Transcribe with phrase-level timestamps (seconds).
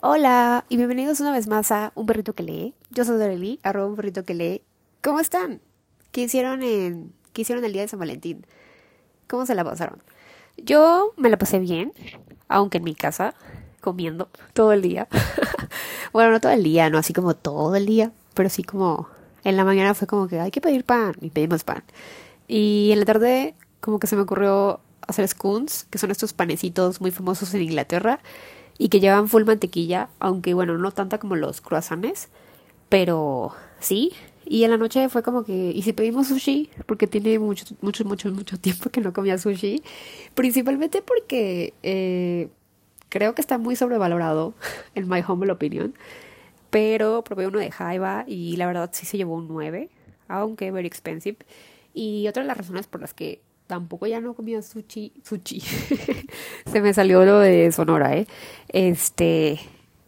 [0.00, 2.72] Hola y bienvenidos una vez más a Un Perrito que lee.
[2.90, 4.62] Yo soy Doreli, arroba un perrito que lee.
[5.02, 5.60] ¿Cómo están?
[6.12, 8.46] ¿Qué hicieron, en, ¿Qué hicieron el día de San Valentín?
[9.26, 10.00] ¿Cómo se la pasaron?
[10.56, 11.92] Yo me la pasé bien,
[12.46, 13.34] aunque en mi casa,
[13.80, 15.08] comiendo todo el día.
[16.12, 19.08] bueno, no todo el día, no así como todo el día, pero sí como
[19.42, 21.82] en la mañana fue como que hay que pedir pan y pedimos pan.
[22.46, 24.78] Y en la tarde como que se me ocurrió
[25.08, 28.20] hacer scones, que son estos panecitos muy famosos en Inglaterra
[28.78, 32.28] y que llevan full mantequilla, aunque bueno, no tanta como los croissants,
[32.88, 34.12] pero sí.
[34.46, 36.70] Y en la noche fue como que, ¿y si pedimos sushi?
[36.86, 39.82] Porque tiene mucho, mucho, mucho, mucho tiempo que no comía sushi.
[40.34, 42.48] Principalmente porque eh,
[43.10, 44.54] creo que está muy sobrevalorado,
[44.94, 45.94] en my humble opinion.
[46.70, 49.90] Pero probé uno de Jaiba y la verdad sí se llevó un 9,
[50.28, 51.38] aunque very expensive.
[51.94, 55.60] Y otra de las razones por las que tampoco ya no comía sushi, sushi.
[56.66, 58.26] Se me salió lo de Sonora, ¿eh?
[58.70, 59.60] Este,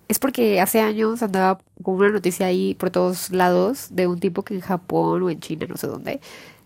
[0.09, 4.42] es porque hace años andaba con una noticia ahí por todos lados de un tipo
[4.42, 6.20] que en Japón o en China, no sé dónde,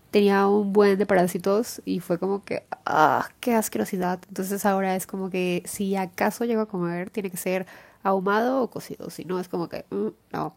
[0.09, 4.19] tenía un buen de parásitos y fue como que, ah, qué asquerosidad.
[4.29, 7.67] Entonces ahora es como que si acaso llego a comer, tiene que ser
[8.03, 10.55] ahumado o cocido, si no es como que, mm, no.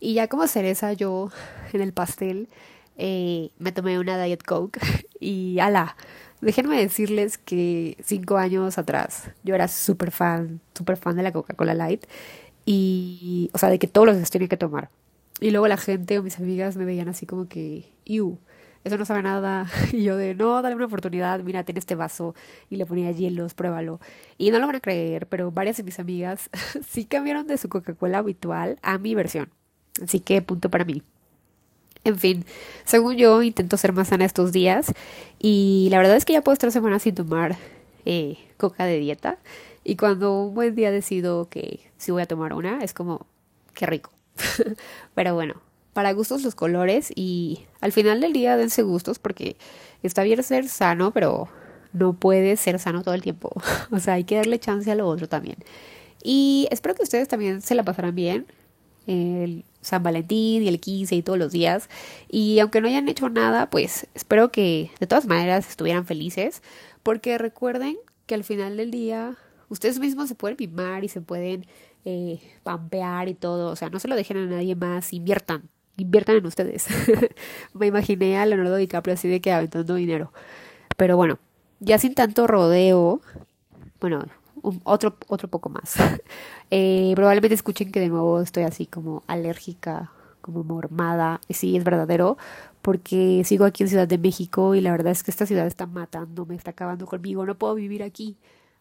[0.00, 1.30] Y ya como cereza yo
[1.72, 2.48] en el pastel,
[2.96, 4.80] eh, me tomé una Diet Coke
[5.20, 5.96] y ala,
[6.40, 11.74] déjenme decirles que cinco años atrás yo era súper fan, súper fan de la Coca-Cola
[11.74, 12.06] Light
[12.66, 14.90] y, o sea, de que todos los días tenía que tomar.
[15.40, 18.38] Y luego la gente o mis amigas me veían así como que, ¡Ew!
[18.84, 19.66] Eso no sabe nada.
[19.92, 22.34] Y yo de, no, dale una oportunidad, mira, ten este vaso.
[22.70, 24.00] Y le ponía hielos, pruébalo.
[24.38, 26.50] Y no lo van a creer, pero varias de mis amigas
[26.88, 29.50] sí cambiaron de su Coca-Cola habitual a mi versión.
[30.02, 31.02] Así que punto para mí.
[32.06, 32.44] En fin,
[32.84, 34.92] según yo intento ser más sana estos días
[35.40, 37.56] y la verdad es que ya puedo estar semanas sin tomar
[38.04, 39.38] eh, coca de dieta
[39.82, 43.26] y cuando un buen día decido que si voy a tomar una es como,
[43.74, 44.12] qué rico.
[45.16, 45.60] Pero bueno,
[45.94, 49.56] para gustos los colores y al final del día dense gustos porque
[50.04, 51.48] está bien ser sano, pero
[51.92, 53.50] no puede ser sano todo el tiempo.
[53.90, 55.56] o sea, hay que darle chance a lo otro también.
[56.22, 58.46] Y espero que ustedes también se la pasarán bien
[59.06, 61.88] el San Valentín y el 15 y todos los días.
[62.28, 66.62] Y aunque no hayan hecho nada, pues espero que de todas maneras estuvieran felices,
[67.02, 67.96] porque recuerden
[68.26, 69.36] que al final del día
[69.68, 71.66] ustedes mismos se pueden mimar y se pueden
[72.04, 76.36] eh, pampear y todo, o sea, no se lo dejen a nadie más, inviertan, inviertan
[76.36, 76.86] en ustedes.
[77.74, 80.32] Me imaginé a Leonardo DiCaprio así de que aventando dinero.
[80.96, 81.38] Pero bueno,
[81.80, 83.20] ya sin tanto rodeo,
[84.00, 84.24] bueno,
[84.84, 85.96] otro, otro poco más.
[86.72, 90.10] Eh, probablemente escuchen que de nuevo estoy así como alérgica,
[90.40, 91.40] como mormada.
[91.48, 92.38] Sí, es verdadero,
[92.82, 95.86] porque sigo aquí en Ciudad de México y la verdad es que esta ciudad está
[95.86, 97.46] matándome, está acabando conmigo.
[97.46, 98.36] No puedo vivir aquí.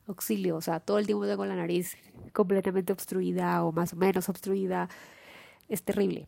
[0.07, 1.95] Auxilio, o sea, todo el tiempo tengo la nariz
[2.33, 4.89] completamente obstruida o más o menos obstruida.
[5.69, 6.27] Es terrible.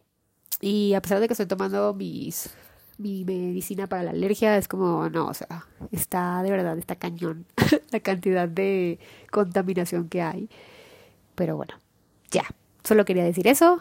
[0.62, 2.52] Y a pesar de que estoy tomando mis
[2.98, 7.46] mi medicina para la alergia es como, no, o sea, está de verdad, está cañón
[7.92, 9.00] la cantidad de
[9.32, 10.50] contaminación que hay.
[11.36, 11.76] Pero bueno,
[12.32, 12.44] ya,
[12.84, 13.80] solo quería decir eso.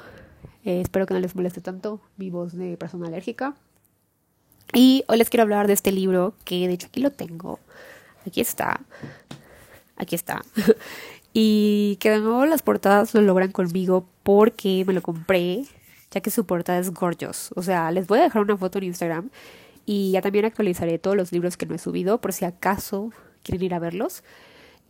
[0.64, 3.54] Eh, espero que no les moleste tanto mi voz de persona alérgica.
[4.74, 7.60] Y hoy les quiero hablar de este libro, que de hecho aquí lo tengo.
[8.26, 8.80] Aquí está.
[9.96, 10.44] Aquí está.
[11.32, 15.64] y que de nuevo las portadas lo logran conmigo porque me lo compré
[16.16, 17.50] ya que su portada es gorgeous.
[17.56, 19.28] O sea, les voy a dejar una foto en Instagram
[19.84, 23.12] y ya también actualizaré todos los libros que no he subido por si acaso
[23.42, 24.24] quieren ir a verlos.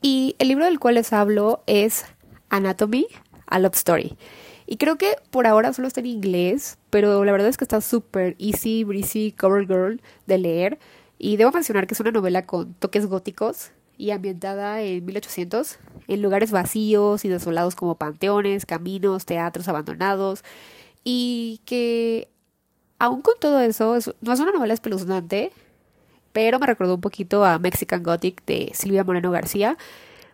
[0.00, 2.04] Y el libro del cual les hablo es
[2.48, 3.08] Anatomy,
[3.46, 4.16] a Love Story.
[4.66, 7.80] Y creo que por ahora solo está en inglés, pero la verdad es que está
[7.80, 10.78] súper easy, breezy, cover girl de leer.
[11.18, 16.22] Y debo mencionar que es una novela con toques góticos y ambientada en 1800, en
[16.22, 20.44] lugares vacíos y desolados como panteones, caminos, teatros abandonados
[21.08, 22.28] y que
[22.98, 25.52] aún con todo eso, no es una novela espeluznante,
[26.32, 29.78] pero me recordó un poquito a Mexican Gothic de Silvia Moreno García,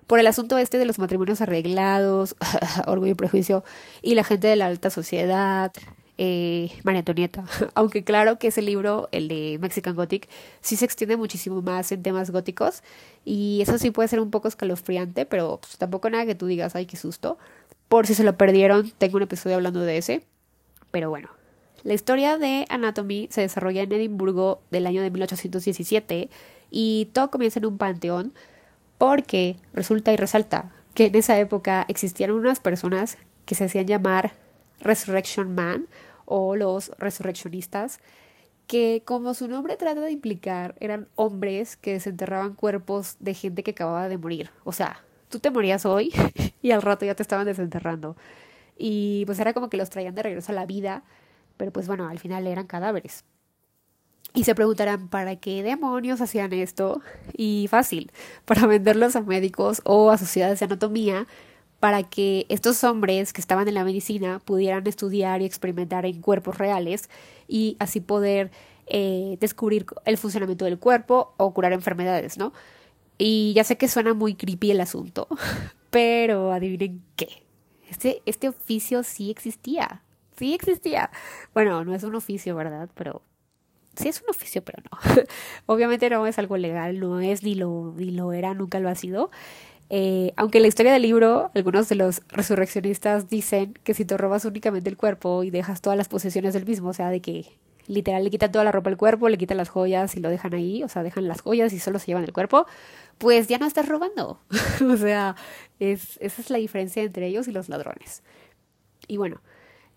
[0.06, 2.37] por el asunto este de los matrimonios arreglados,
[2.87, 3.64] orgullo y prejuicio,
[4.00, 5.73] y la gente de la alta sociedad,
[6.17, 7.44] eh, María Antonieta.
[7.75, 10.26] Aunque claro que ese libro, el de Mexican Gothic,
[10.62, 12.82] sí se extiende muchísimo más en temas góticos,
[13.26, 16.75] y eso sí puede ser un poco escalofriante, pero pues, tampoco nada que tú digas,
[16.76, 17.37] ay, qué susto.
[17.88, 20.31] Por si se lo perdieron, tengo un episodio hablando de ese.
[20.93, 21.29] Pero bueno,
[21.83, 26.31] la historia de Anatomy se desarrolla en Edimburgo del año de 1817
[26.71, 28.33] y todo comienza en un panteón
[28.99, 34.33] porque resulta y resalta que en esa época existían unas personas que se hacían llamar
[34.81, 35.89] Resurrection Man
[36.25, 37.99] o los resurreccionistas
[38.67, 43.73] que como su nombre trata de implicar eran hombres que desenterraban cuerpos de gente que
[43.73, 44.50] acababa de morir.
[44.65, 46.12] O sea, tú te morías hoy
[46.62, 48.17] y al rato ya te estaban desenterrando.
[48.84, 51.05] Y pues era como que los traían de regreso a la vida,
[51.56, 53.25] pero pues bueno, al final eran cadáveres.
[54.34, 57.00] Y se preguntarán, ¿para qué demonios hacían esto?
[57.37, 58.11] Y fácil,
[58.44, 61.29] para venderlos a médicos o a sociedades de anatomía,
[61.79, 66.58] para que estos hombres que estaban en la medicina pudieran estudiar y experimentar en cuerpos
[66.58, 67.08] reales
[67.46, 68.50] y así poder
[68.88, 72.52] eh, descubrir el funcionamiento del cuerpo o curar enfermedades, ¿no?
[73.17, 75.29] Y ya sé que suena muy creepy el asunto,
[75.90, 77.43] pero adivinen qué.
[77.93, 80.03] Este, este oficio sí existía.
[80.39, 81.11] Sí existía.
[81.53, 82.89] Bueno, no es un oficio, ¿verdad?
[82.94, 83.21] Pero
[83.94, 85.25] sí es un oficio, pero no.
[85.67, 88.94] Obviamente no es algo legal, no es ni lo, ni lo era, nunca lo ha
[88.94, 89.31] sido.
[89.91, 94.17] Eh, aunque en la historia del libro, algunos de los resurreccionistas dicen que si te
[94.17, 97.59] robas únicamente el cuerpo y dejas todas las posesiones del mismo, o sea, de que
[97.87, 100.55] literal le quitan toda la ropa al cuerpo, le quitan las joyas y lo dejan
[100.55, 102.67] ahí, o sea, dejan las joyas y solo se llevan el cuerpo,
[103.19, 104.40] pues ya no estás robando.
[104.90, 105.37] o sea,
[105.79, 108.23] es, esa es la diferencia entre ellos y los ladrones.
[109.08, 109.40] Y bueno,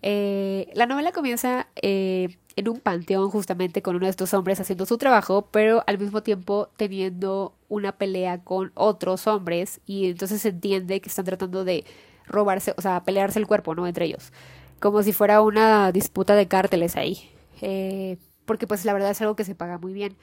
[0.02, 4.86] eh, la novela comienza eh, en un panteón justamente con uno de estos hombres haciendo
[4.86, 10.50] su trabajo, pero al mismo tiempo teniendo una pelea con otros hombres y entonces se
[10.50, 11.84] entiende que están tratando de
[12.26, 13.86] robarse, o sea, pelearse el cuerpo, ¿no?
[13.86, 14.32] Entre ellos,
[14.80, 17.30] como si fuera una disputa de cárteles ahí,
[17.60, 20.16] eh, porque pues la verdad es algo que se paga muy bien.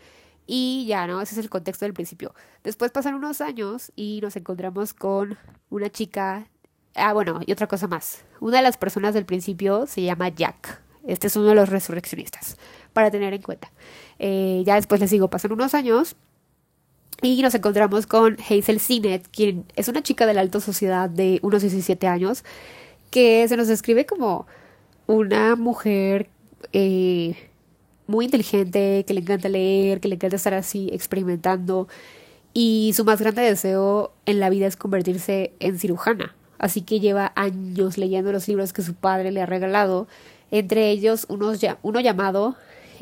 [0.45, 1.21] Y ya, ¿no?
[1.21, 2.33] Ese es el contexto del principio.
[2.63, 5.38] Después pasan unos años y nos encontramos con
[5.69, 6.47] una chica
[6.95, 8.24] Ah, bueno, y otra cosa más.
[8.39, 10.81] Una de las personas del principio se llama Jack.
[11.07, 12.57] Este es uno de los resurreccionistas,
[12.94, 13.71] para tener en cuenta.
[14.19, 16.15] Eh, ya después les digo, pasan unos años
[17.21, 21.39] y nos encontramos con Hazel Sinet, quien es una chica de la alta sociedad de
[21.41, 22.44] unos 17 años,
[23.09, 24.45] que se nos describe como
[25.07, 26.29] una mujer
[26.71, 27.36] eh,
[28.07, 31.88] muy inteligente, que le encanta leer, que le encanta estar así experimentando.
[32.54, 37.33] Y su más grande deseo en la vida es convertirse en cirujana así que lleva
[37.36, 40.07] años leyendo los libros que su padre le ha regalado,
[40.50, 42.56] entre ellos uno llamado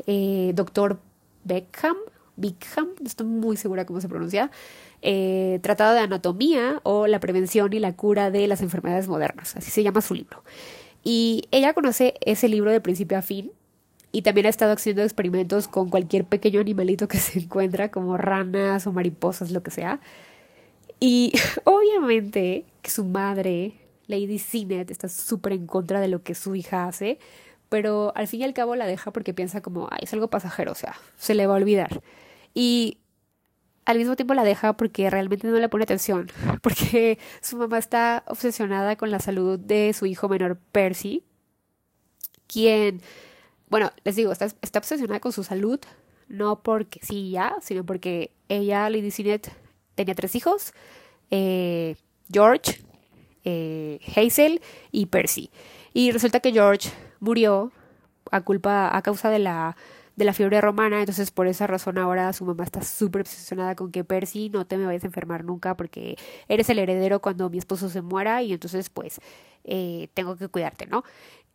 [0.08, 0.98] eh, Doctor
[1.44, 1.96] Beckham,
[2.34, 4.50] Beckham, no estoy muy segura cómo se pronuncia,
[5.00, 9.70] eh, Tratado de Anatomía o la Prevención y la Cura de las Enfermedades Modernas, así
[9.70, 10.42] se llama su libro.
[11.04, 13.52] Y ella conoce ese libro de principio a fin
[14.12, 18.86] y también ha estado haciendo experimentos con cualquier pequeño animalito que se encuentra, como ranas
[18.86, 20.00] o mariposas, lo que sea.
[21.00, 21.32] Y
[21.64, 23.74] obviamente que su madre,
[24.06, 27.18] Lady Sinet, está súper en contra de lo que su hija hace,
[27.68, 30.72] pero al fin y al cabo la deja porque piensa como, ay, es algo pasajero,
[30.72, 32.02] o sea, se le va a olvidar.
[32.54, 32.98] Y
[33.84, 36.30] al mismo tiempo la deja porque realmente no le pone atención,
[36.62, 41.24] porque su mamá está obsesionada con la salud de su hijo menor Percy,
[42.46, 43.00] quien,
[43.68, 45.80] bueno, les digo, está, está obsesionada con su salud,
[46.28, 49.52] no porque sí ya, sino porque ella, Lady Sinet,
[49.94, 50.72] tenía tres hijos,
[51.30, 51.96] eh,
[52.30, 52.82] George,
[53.44, 55.50] eh, Hazel y Percy.
[55.94, 56.90] Y resulta que George
[57.20, 57.72] murió
[58.30, 59.76] a culpa, a causa de la,
[60.16, 63.90] de la fiebre romana, entonces por esa razón ahora su mamá está súper obsesionada con
[63.90, 66.16] que Percy no te me vayas a enfermar nunca porque
[66.48, 69.20] eres el heredero cuando mi esposo se muera y entonces pues
[69.64, 71.04] eh, tengo que cuidarte, ¿no?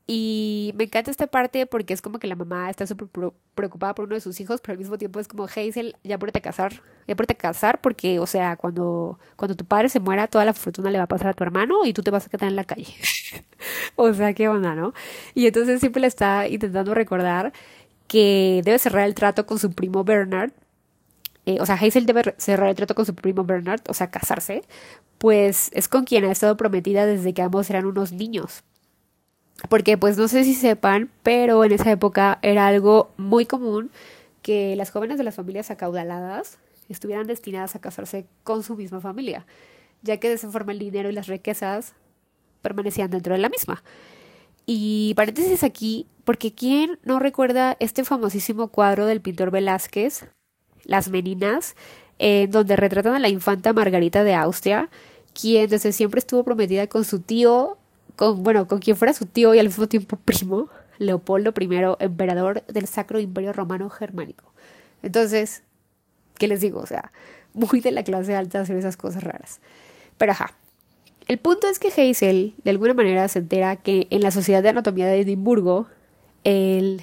[0.09, 3.09] Y me encanta esta parte porque es como que la mamá está súper
[3.55, 6.39] preocupada por uno de sus hijos, pero al mismo tiempo es como, Hazel, ya ponete
[6.39, 10.27] a casar, ya ponete a casar porque, o sea, cuando, cuando tu padre se muera,
[10.27, 12.29] toda la fortuna le va a pasar a tu hermano y tú te vas a
[12.29, 12.87] quedar en la calle.
[13.97, 14.93] o sea, qué onda, ¿no?
[15.33, 17.51] Y entonces siempre le está intentando recordar
[18.07, 20.51] que debe cerrar el trato con su primo Bernard.
[21.45, 24.63] Eh, o sea, Hazel debe cerrar el trato con su primo Bernard, o sea, casarse,
[25.17, 28.63] pues es con quien ha estado prometida desde que ambos eran unos niños
[29.69, 33.91] porque pues no sé si sepan, pero en esa época era algo muy común
[34.41, 36.59] que las jóvenes de las familias acaudaladas
[36.89, 39.45] estuvieran destinadas a casarse con su misma familia,
[40.03, 41.93] ya que de esa forma el dinero y las riquezas
[42.61, 43.83] permanecían dentro de la misma.
[44.65, 50.25] Y paréntesis aquí, porque ¿quién no recuerda este famosísimo cuadro del pintor Velázquez,
[50.83, 51.77] Las Meninas,
[52.19, 54.89] en donde retratan a la infanta Margarita de Austria,
[55.31, 57.77] quien desde siempre estuvo prometida con su tío
[58.17, 60.67] con, bueno, con quien fuera su tío y al mismo tiempo primo,
[60.97, 64.51] Leopoldo I, emperador del Sacro Imperio Romano Germánico.
[65.03, 65.63] Entonces,
[66.37, 66.81] ¿qué les digo?
[66.81, 67.13] O sea,
[67.53, 69.61] muy de la clase alta hacer esas cosas raras.
[70.17, 70.57] Pero ajá.
[71.29, 74.69] El punto es que Hazel, de alguna manera, se entera que en la Sociedad de
[74.69, 75.87] Anatomía de Edimburgo,
[76.47, 77.01] el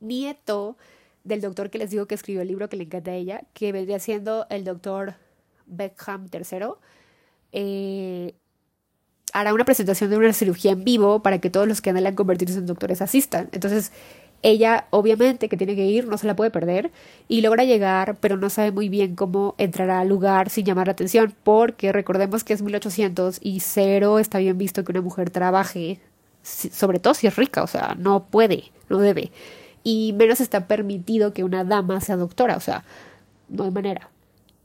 [0.00, 0.78] nieto
[1.22, 3.70] del doctor que les digo que escribió el libro que le encanta a ella, que
[3.70, 5.16] vendría siendo el doctor
[5.66, 6.68] Beckham III,
[7.52, 8.34] eh,
[9.34, 12.58] hará una presentación de una cirugía en vivo para que todos los que anhelan convertirse
[12.58, 13.50] en doctores asistan.
[13.52, 13.92] Entonces,
[14.42, 16.90] ella, obviamente, que tiene que ir, no se la puede perder
[17.28, 20.92] y logra llegar, pero no sabe muy bien cómo entrará al lugar sin llamar la
[20.92, 26.00] atención, porque recordemos que es 1800 y cero está bien visto que una mujer trabaje,
[26.42, 29.30] sobre todo si es rica, o sea, no puede, no debe.
[29.84, 32.84] Y menos está permitido que una dama sea doctora, o sea,
[33.48, 34.10] no hay manera.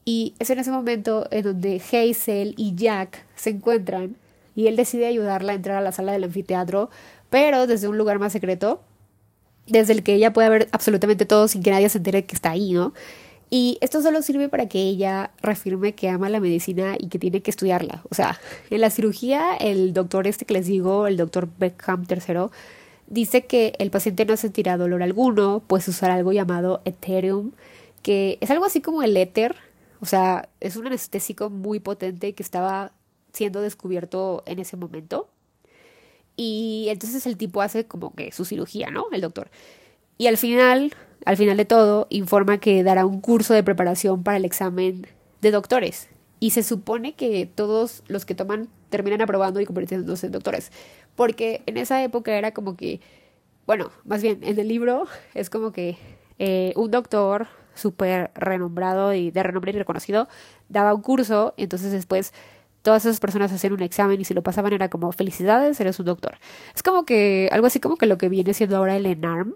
[0.04, 4.16] Y es en ese momento en donde Hazel y Jack se encuentran
[4.56, 6.90] y él decide ayudarla a entrar a la sala del anfiteatro,
[7.30, 8.82] pero desde un lugar más secreto
[9.68, 12.52] desde el que ella puede ver absolutamente todo sin que nadie se entere que está
[12.52, 12.94] ahí, ¿no?
[13.50, 17.42] Y esto solo sirve para que ella reafirme que ama la medicina y que tiene
[17.42, 18.02] que estudiarla.
[18.10, 22.48] O sea, en la cirugía, el doctor este que les digo, el doctor Beckham III,
[23.12, 27.52] dice que el paciente no sentirá dolor alguno, pues usar algo llamado Ethereum,
[28.02, 29.56] que es algo así como el éter,
[30.00, 32.94] o sea, es un anestésico muy potente que estaba
[33.34, 35.30] siendo descubierto en ese momento.
[36.38, 39.06] Y entonces el tipo hace como que su cirugía, ¿no?
[39.12, 39.52] El doctor.
[40.18, 40.94] Y al final,
[41.26, 45.06] al final de todo, informa que dará un curso de preparación para el examen
[45.42, 46.08] de doctores.
[46.42, 50.72] Y se supone que todos los que toman terminan aprobando y convirtiéndose en doctores.
[51.16, 53.00] Porque en esa época era como que,
[53.68, 55.06] bueno, más bien, en el libro
[55.36, 55.98] es como que
[56.40, 60.28] eh, un doctor súper renombrado y de renombre y reconocido
[60.68, 62.34] daba un curso, entonces después
[62.82, 66.08] todas esas personas hacían un examen y si lo pasaban era como felicidades, eres un
[66.08, 66.40] doctor.
[66.76, 69.54] Es como que algo así como que lo que viene siendo ahora el ENARM,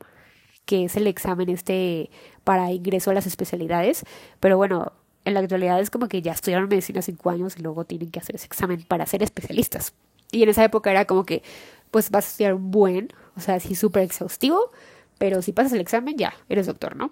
[0.65, 2.12] que es el examen este
[2.44, 4.04] para ingreso a las especialidades,
[4.39, 4.94] pero bueno,
[5.25, 8.20] en la actualidad es como que ya estudiaron medicina cinco años y luego tienen que
[8.20, 9.94] hacer ese examen para ser especialistas.
[10.32, 11.44] Y en esa época era como que,
[11.91, 14.72] pues vas a estudiar un buen, o sea, sí súper exhaustivo,
[15.17, 17.12] pero si pasas el examen ya, eres doctor, ¿no?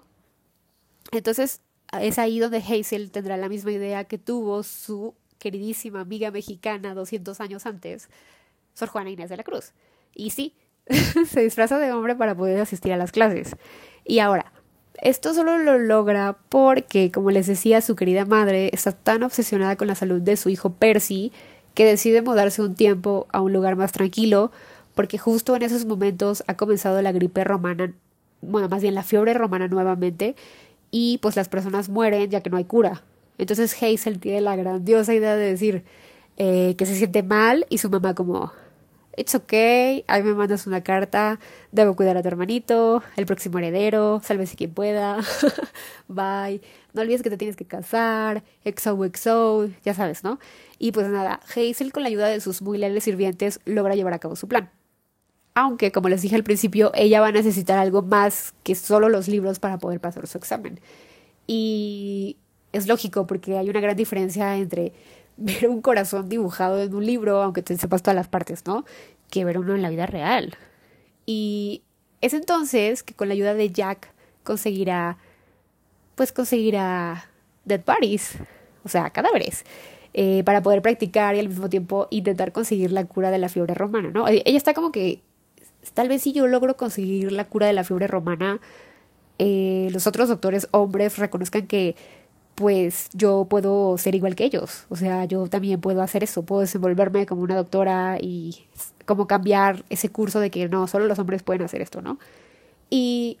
[1.12, 1.60] Entonces,
[2.00, 7.40] es ahí donde Hazel tendrá la misma idea que tuvo su queridísima amiga mexicana 200
[7.40, 8.08] años antes,
[8.74, 9.72] Sor Juana Inés de la Cruz.
[10.14, 10.56] Y sí,
[11.28, 13.56] se disfraza de hombre para poder asistir a las clases.
[14.04, 14.52] Y ahora,
[15.00, 19.88] esto solo lo logra porque, como les decía, su querida madre está tan obsesionada con
[19.88, 21.32] la salud de su hijo Percy
[21.74, 24.52] que decide mudarse un tiempo a un lugar más tranquilo
[24.94, 27.92] porque justo en esos momentos ha comenzado la gripe romana,
[28.40, 30.36] bueno, más bien la fiebre romana nuevamente
[30.90, 33.02] y pues las personas mueren ya que no hay cura.
[33.38, 35.84] Entonces Hazel tiene la grandiosa idea de decir
[36.36, 38.52] eh, que se siente mal y su mamá como,
[39.16, 41.38] it's okay, ahí me mandas una carta,
[41.72, 45.18] debo cuidar a tu hermanito, el próximo heredero, sálvese quien pueda,
[46.08, 46.60] bye,
[46.92, 50.38] no olvides que te tienes que casar, XOXO, ya sabes, ¿no?
[50.78, 54.18] Y pues nada, Hazel con la ayuda de sus muy leales sirvientes logra llevar a
[54.18, 54.70] cabo su plan.
[55.54, 59.28] Aunque, como les dije al principio, ella va a necesitar algo más que solo los
[59.28, 60.80] libros para poder pasar su examen.
[61.46, 62.38] Y
[62.72, 64.92] es lógico porque hay una gran diferencia entre
[65.36, 68.84] ver un corazón dibujado en un libro, aunque te sepas todas las partes, ¿no?
[69.30, 70.56] Que ver uno en la vida real.
[71.26, 71.82] Y
[72.20, 74.12] es entonces que con la ayuda de Jack
[74.42, 75.18] conseguirá,
[76.14, 77.28] pues conseguirá
[77.64, 78.36] dead bodies,
[78.84, 79.64] o sea, cadáveres,
[80.12, 83.74] eh, para poder practicar y al mismo tiempo intentar conseguir la cura de la fiebre
[83.74, 84.28] romana, ¿no?
[84.28, 85.22] Ella está como que,
[85.94, 88.60] tal vez si yo logro conseguir la cura de la fiebre romana,
[89.38, 91.96] eh, los otros doctores hombres reconozcan que
[92.54, 94.84] pues yo puedo ser igual que ellos.
[94.88, 98.66] O sea, yo también puedo hacer eso, puedo desenvolverme como una doctora y
[99.06, 102.18] como cambiar ese curso de que no, solo los hombres pueden hacer esto, ¿no?
[102.90, 103.38] Y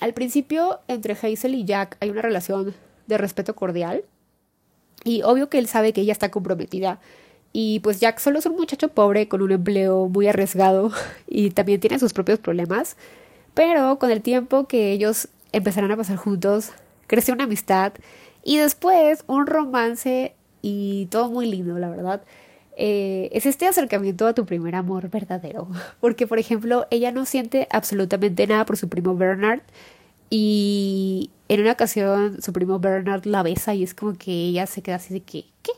[0.00, 2.74] al principio entre Hazel y Jack hay una relación
[3.06, 4.04] de respeto cordial
[5.04, 7.00] y obvio que él sabe que ella está comprometida
[7.52, 10.92] y pues Jack solo es un muchacho pobre con un empleo muy arriesgado
[11.26, 12.96] y también tiene sus propios problemas,
[13.54, 16.72] pero con el tiempo que ellos empezarán a pasar juntos,
[17.06, 17.92] crece una amistad
[18.44, 22.22] y después un romance y todo muy lindo, la verdad.
[22.76, 25.68] Eh, es este acercamiento a tu primer amor verdadero.
[26.00, 29.62] Porque, por ejemplo, ella no siente absolutamente nada por su primo Bernard.
[30.30, 34.82] Y en una ocasión su primo Bernard la besa y es como que ella se
[34.82, 35.72] queda así de que, ¿qué?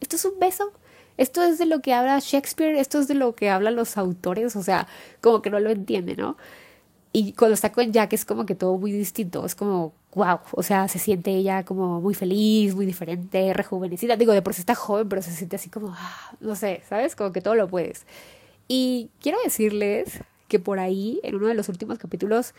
[0.00, 0.72] ¿Esto es un beso?
[1.18, 2.78] ¿Esto es de lo que habla Shakespeare?
[2.78, 4.56] ¿Esto es de lo que hablan los autores?
[4.56, 4.88] O sea,
[5.20, 6.36] como que no lo entiende, ¿no?
[7.12, 10.62] Y cuando está con Jack es como que todo muy distinto, es como, wow, o
[10.62, 14.16] sea, se siente ella como muy feliz, muy diferente, rejuvenecida.
[14.16, 17.14] Digo, de por sí está joven, pero se siente así como, ah, no sé, ¿sabes?
[17.14, 18.06] Como que todo lo puedes.
[18.68, 22.54] Y quiero decirles que por ahí, en uno de los últimos capítulos,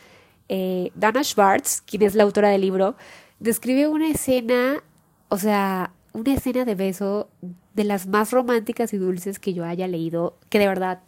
[0.50, 2.96] eh, Dana Schwartz, quien es la autora del libro,
[3.40, 4.84] describe una escena,
[5.30, 7.30] o sea, una escena de beso
[7.74, 11.00] de las más románticas y dulces que yo haya leído, que de verdad,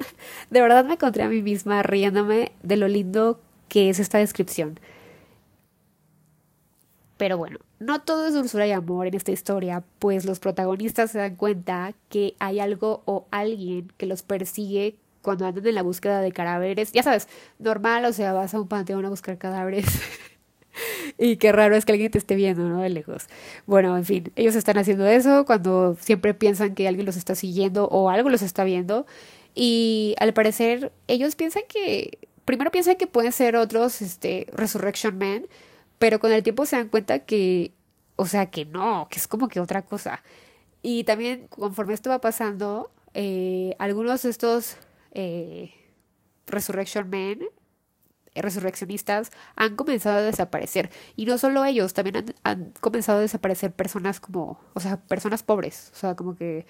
[0.50, 4.78] de verdad me encontré a mí misma riéndome de lo lindo que es esta descripción.
[7.20, 11.18] Pero bueno, no todo es dulzura y amor en esta historia, pues los protagonistas se
[11.18, 16.22] dan cuenta que hay algo o alguien que los persigue cuando andan en la búsqueda
[16.22, 16.92] de cadáveres.
[16.92, 19.84] Ya sabes, normal, o sea, vas a un panteón a buscar cadáveres.
[21.18, 22.80] y qué raro es que alguien te esté viendo, ¿no?
[22.80, 23.26] De lejos.
[23.66, 27.84] Bueno, en fin, ellos están haciendo eso cuando siempre piensan que alguien los está siguiendo
[27.88, 29.04] o algo los está viendo.
[29.54, 32.16] Y al parecer, ellos piensan que.
[32.46, 35.46] Primero piensan que pueden ser otros, este, Resurrection Men,
[36.00, 37.74] pero con el tiempo se dan cuenta que.
[38.16, 40.22] O sea, que no, que es como que otra cosa.
[40.82, 44.76] Y también, conforme esto va pasando, eh, algunos de estos
[45.12, 45.74] eh,
[46.46, 47.42] Resurrection Men,
[48.34, 50.90] eh, resurreccionistas, han comenzado a desaparecer.
[51.16, 55.42] Y no solo ellos, también han, han, comenzado a desaparecer personas como, o sea, personas
[55.42, 55.90] pobres.
[55.94, 56.66] O sea, como que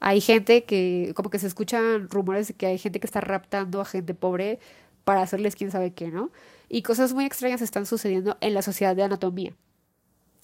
[0.00, 3.82] hay gente que, como que se escuchan rumores de que hay gente que está raptando
[3.82, 4.58] a gente pobre
[5.04, 6.30] para hacerles quién sabe qué, ¿no?
[6.72, 9.52] Y cosas muy extrañas están sucediendo en la sociedad de anatomía.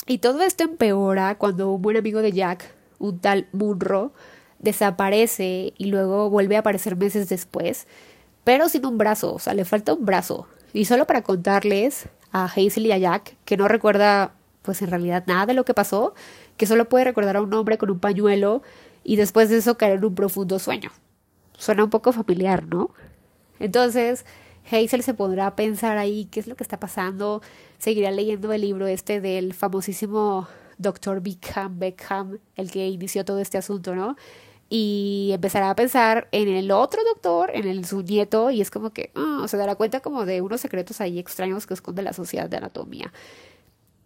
[0.06, 4.12] Y todo esto empeora cuando un buen amigo de Jack, un tal Munro,
[4.58, 7.86] desaparece y luego vuelve a aparecer meses después,
[8.42, 10.48] pero sin un brazo, o sea, le falta un brazo.
[10.72, 15.22] Y solo para contarles a Hazel y a Jack, que no recuerda pues en realidad
[15.28, 16.12] nada de lo que pasó,
[16.56, 18.62] que solo puede recordar a un hombre con un pañuelo
[19.04, 20.90] y después de eso caer en un profundo sueño.
[21.56, 22.90] Suena un poco familiar, ¿no?
[23.60, 24.26] Entonces,
[24.70, 27.42] Hazel se pondrá a pensar ahí qué es lo que está pasando,
[27.78, 31.20] seguirá leyendo el libro este del famosísimo Dr.
[31.20, 34.16] Beckham Beckham, el que inició todo este asunto, ¿no?
[34.68, 38.90] y empezará a pensar en el otro doctor, en el su nieto, y es como
[38.90, 42.48] que oh, se dará cuenta como de unos secretos ahí extraños que esconde la sociedad
[42.48, 43.12] de anatomía.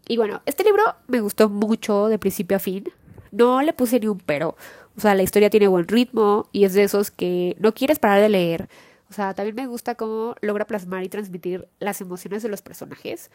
[0.06, 2.84] Y bueno, este libro me gustó mucho de principio a fin.
[3.30, 4.56] No le puse ni un pero.
[4.96, 8.20] O sea, la historia tiene buen ritmo y es de esos que no quieres parar
[8.20, 8.68] de leer.
[9.10, 13.30] O sea, también me gusta cómo logra plasmar y transmitir las emociones de los personajes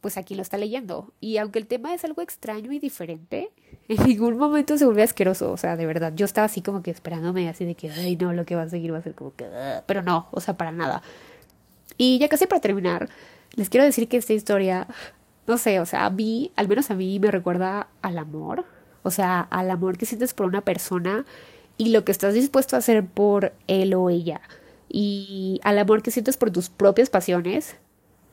[0.00, 1.12] pues aquí lo está leyendo.
[1.20, 3.50] Y aunque el tema es algo extraño y diferente,
[3.88, 5.50] en ningún momento se vuelve asqueroso.
[5.52, 8.32] O sea, de verdad, yo estaba así como que esperándome, así de que, ay, no,
[8.32, 9.46] lo que va a seguir va a ser como que,
[9.86, 11.02] pero no, o sea, para nada.
[11.96, 13.08] Y ya casi para terminar,
[13.54, 14.86] les quiero decir que esta historia,
[15.46, 18.64] no sé, o sea, a mí, al menos a mí, me recuerda al amor.
[19.02, 21.24] O sea, al amor que sientes por una persona
[21.78, 24.42] y lo que estás dispuesto a hacer por él o ella.
[24.88, 27.76] Y al amor que sientes por tus propias pasiones.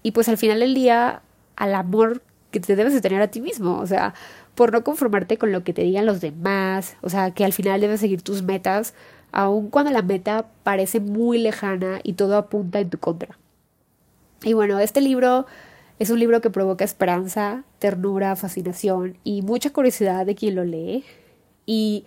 [0.03, 1.21] Y pues al final del día,
[1.55, 4.13] al amor que te debes de tener a ti mismo, o sea,
[4.55, 7.81] por no conformarte con lo que te digan los demás, o sea, que al final
[7.81, 8.93] debes seguir tus metas,
[9.31, 13.37] aun cuando la meta parece muy lejana y todo apunta en tu contra.
[14.43, 15.45] Y bueno, este libro
[15.99, 21.03] es un libro que provoca esperanza, ternura, fascinación y mucha curiosidad de quien lo lee.
[21.65, 22.05] Y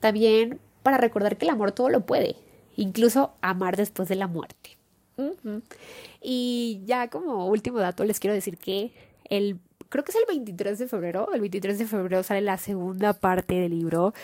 [0.00, 2.36] también para recordar que el amor todo lo puede,
[2.76, 4.76] incluso amar después de la muerte.
[6.22, 8.92] Y ya como último dato les quiero decir que
[9.24, 9.58] el
[9.90, 13.54] creo que es el 23 de febrero, el 23 de febrero sale la segunda parte
[13.54, 14.14] del libro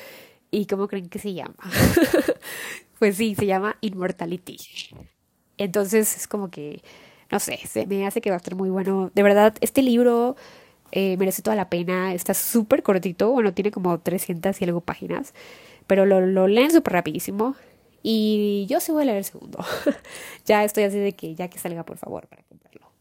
[0.51, 1.57] y ¿cómo creen que se llama?
[2.99, 4.57] pues sí, se llama Immortality.
[5.59, 6.83] Entonces es como que
[7.31, 9.11] no sé, se me hace que va a estar muy bueno.
[9.14, 10.37] De verdad, este libro
[10.92, 12.14] eh, merece toda la pena.
[12.14, 13.31] Está súper cortito.
[13.31, 15.35] Bueno, tiene como 300 y algo páginas.
[15.87, 17.55] Pero lo, lo leen súper rapidísimo.
[18.03, 19.59] Y yo sí voy a leer el segundo.
[20.46, 22.92] ya estoy así de que ya que salga, por favor, para comprarlo.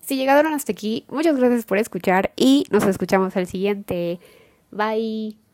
[0.00, 4.18] Si llegaron hasta aquí, muchas gracias por escuchar y nos escuchamos al siguiente.
[4.72, 5.49] Bye.